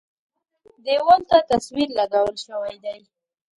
دېوال 0.83 1.21
ته 1.29 1.37
تصویر 1.49 1.89
لګول 1.97 2.35
شوی 2.45 2.75
دی. 2.83 2.99